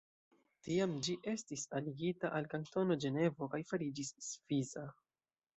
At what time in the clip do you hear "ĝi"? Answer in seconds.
1.07-1.13